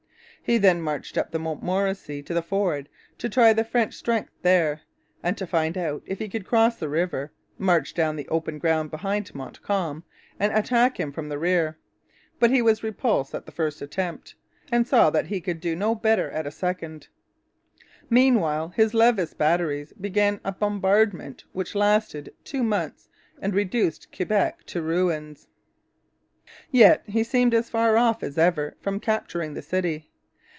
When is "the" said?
1.31-1.39, 2.33-2.41, 3.53-3.63, 6.75-6.89, 8.17-8.27, 11.29-11.37, 13.45-13.53, 29.53-29.61